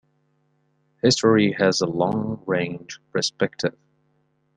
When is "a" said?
1.81-1.85